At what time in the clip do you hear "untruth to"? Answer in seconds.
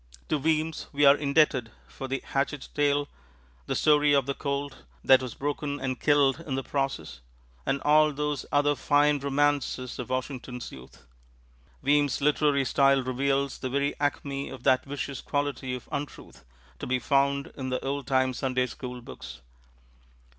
15.91-16.87